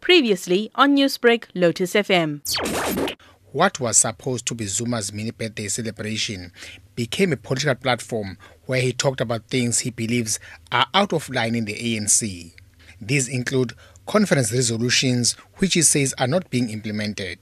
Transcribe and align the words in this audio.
Previously 0.00 0.70
on 0.74 0.96
Newsbreak, 0.96 1.44
Lotus 1.54 1.94
FM. 1.94 2.40
What 3.52 3.80
was 3.80 3.96
supposed 3.98 4.46
to 4.46 4.54
be 4.54 4.64
Zuma's 4.66 5.12
mini 5.12 5.30
birthday 5.32 5.68
celebration 5.68 6.52
became 6.94 7.32
a 7.32 7.36
political 7.36 7.74
platform 7.74 8.36
where 8.66 8.80
he 8.80 8.92
talked 8.92 9.20
about 9.20 9.48
things 9.48 9.80
he 9.80 9.90
believes 9.90 10.38
are 10.70 10.86
out 10.94 11.12
of 11.12 11.28
line 11.30 11.54
in 11.54 11.64
the 11.64 11.74
ANC. 11.74 12.52
These 13.00 13.28
include 13.28 13.72
conference 14.06 14.52
resolutions 14.52 15.32
which 15.56 15.74
he 15.74 15.82
says 15.82 16.14
are 16.18 16.26
not 16.28 16.50
being 16.50 16.70
implemented. 16.70 17.38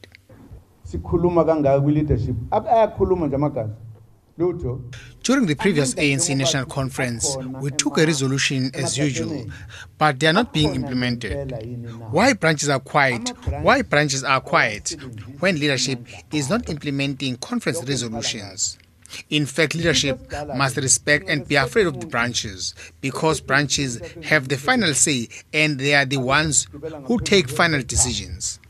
sikhuluma 0.85 1.45
kangaka 1.45 1.81
kwi-leadership 1.81 2.35
ayakhuluma 2.51 3.27
nje 3.27 3.37
amagazi 3.37 3.69
lutho 3.71 3.88
During 4.39 5.47
the 5.47 5.57
previous 5.59 5.95
ANC 5.95 6.37
National 6.37 6.65
Conference, 6.65 7.37
we 7.61 7.73
took 7.73 7.99
a 7.99 8.07
resolution 8.07 8.71
as 8.73 8.97
usual, 8.97 9.47
but 9.99 10.21
they 10.21 10.29
are 10.29 10.33
not 10.33 10.53
being 10.53 10.77
implemented. 10.77 11.53
Why 12.13 12.35
branches 12.35 12.69
are 12.69 12.79
quiet? 12.79 13.31
Why 13.63 13.83
branches 13.83 14.23
are 14.23 14.41
quiet 14.41 14.95
when 15.41 15.59
leadership 15.59 16.07
is 16.33 16.49
not 16.49 16.69
implementing 16.69 17.37
conference 17.39 17.83
resolutions? 17.85 18.79
In 19.29 19.45
fact, 19.45 19.75
leadership 19.75 20.33
must 20.55 20.77
respect 20.77 21.29
and 21.29 21.47
be 21.49 21.57
afraid 21.57 21.89
of 21.89 21.99
the 21.99 22.07
branches 22.07 22.77
because 23.01 23.41
branches 23.41 24.01
have 24.23 24.49
the 24.49 24.57
final 24.57 24.95
say 24.95 25.29
and 25.53 25.81
they 25.81 25.95
are 25.95 26.05
the 26.05 26.19
ones 26.19 26.69
who 27.07 27.19
take 27.19 27.49
final 27.49 27.83
decisions. 27.83 28.61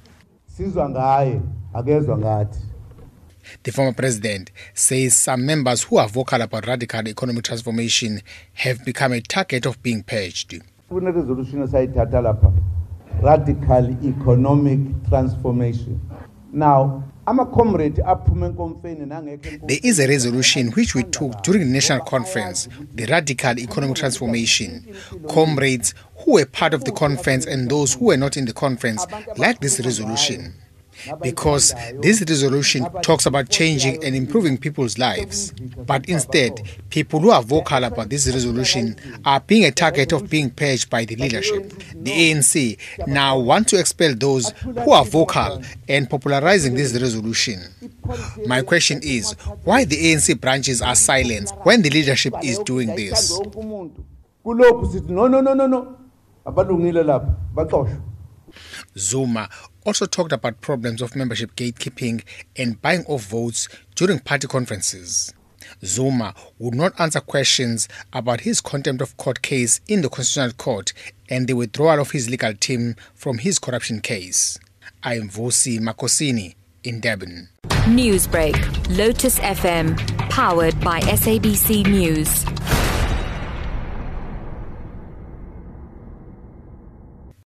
The 3.62 3.72
former 3.72 3.92
president 3.92 4.50
says 4.74 5.14
some 5.14 5.44
members 5.46 5.82
who 5.84 5.98
are 5.98 6.08
vocal 6.08 6.40
about 6.42 6.66
radical 6.66 7.06
economic 7.08 7.44
transformation 7.44 8.22
have 8.54 8.84
become 8.84 9.12
a 9.12 9.20
target 9.20 9.66
of 9.66 9.82
being 9.82 10.02
purged. 10.02 10.60
kune-resolution 10.88 11.62
esayithatha 11.62 12.20
lapha 12.22 12.52
radical 13.22 13.90
economic 14.04 14.80
transformation 15.08 16.00
now 16.52 17.02
ama-comrade 17.27 18.02
aphume 18.06 18.46
enkomfeni 18.46 19.06
There 19.66 19.80
is 19.83 20.00
a 20.00 20.08
resolution 20.08 20.70
which 20.72 20.94
we 20.94 21.02
took 21.02 21.42
during 21.42 21.60
the 21.60 21.72
national 21.72 22.00
conference, 22.00 22.68
the 22.94 23.05
radical 23.05 23.58
economic 23.58 23.96
transformation. 23.96 24.96
Comrades 25.28 25.94
who 26.24 26.34
were 26.34 26.46
part 26.46 26.72
of 26.72 26.84
the 26.84 26.92
conference 26.92 27.44
and 27.44 27.70
those 27.70 27.92
who 27.94 28.06
were 28.06 28.16
not 28.16 28.36
in 28.38 28.46
the 28.46 28.55
conference 28.55 29.06
like 29.36 29.60
this 29.60 29.78
resolution. 29.80 30.55
Because 31.22 31.74
this 32.00 32.20
resolution 32.28 32.86
talks 33.02 33.27
about 33.27 33.48
changing 33.48 34.04
and 34.04 34.14
improving 34.14 34.58
people's 34.58 34.98
lives. 34.98 35.52
But 35.86 36.08
instead, 36.08 36.62
people 36.90 37.20
who 37.20 37.30
are 37.30 37.42
vocal 37.42 37.84
about 37.84 38.08
this 38.08 38.27
resolution 38.27 38.96
are 39.24 39.40
being 39.40 39.64
a 39.64 39.70
target 39.70 40.12
of 40.12 40.28
being 40.30 40.50
purged 40.50 40.90
by 40.90 41.05
the 41.05 41.16
leadership. 41.16 41.72
The 41.94 42.10
ANC 42.10 42.78
now 43.06 43.38
want 43.38 43.68
to 43.68 43.78
expel 43.78 44.14
those 44.14 44.50
who 44.50 44.92
are 44.92 45.05
vocal 45.05 45.62
and 45.88 46.08
popularizing 46.08 46.74
this 46.74 46.92
resolution. 47.00 47.60
My 48.46 48.62
question 48.62 49.00
is 49.02 49.33
why 49.64 49.84
the 49.84 49.96
ANC 49.96 50.40
branches 50.40 50.83
are 50.83 50.94
silent 50.94 51.52
when 51.62 51.83
the 51.83 51.90
leadership 51.90 52.34
is 52.42 52.58
doing 52.60 52.94
this? 52.94 53.38
Zuma 58.98 59.48
also 59.84 60.06
talked 60.06 60.32
about 60.32 60.60
problems 60.60 61.00
of 61.00 61.16
membership 61.16 61.54
gatekeeping 61.56 62.22
and 62.56 62.80
buying 62.82 63.05
of 63.08 63.22
votes 63.22 63.68
during 63.94 64.18
party 64.18 64.46
conferences. 64.46 65.32
Zuma 65.84 66.34
would 66.58 66.74
not 66.74 66.98
answer 66.98 67.20
questions 67.20 67.88
about 68.12 68.40
his 68.40 68.60
contempt 68.60 69.02
of 69.02 69.16
court 69.16 69.42
case 69.42 69.80
in 69.88 70.02
the 70.02 70.08
Constitutional 70.08 70.52
Court 70.55 70.92
and 71.28 71.46
the 71.46 71.55
withdrawal 71.55 72.00
of 72.00 72.10
his 72.10 72.28
legal 72.28 72.55
team 72.55 72.96
from 73.14 73.38
his 73.38 73.58
corruption 73.58 74.00
case. 74.00 74.58
I 75.02 75.14
am 75.16 75.28
Vusi 75.28 75.78
Makhosini 75.78 76.55
in 76.84 77.00
Durban. 77.00 77.48
Newsbreak, 77.86 78.56
Lotus 78.96 79.38
FM, 79.38 79.96
powered 80.30 80.78
by 80.80 81.00
SABC 81.00 81.86
News. 81.86 82.44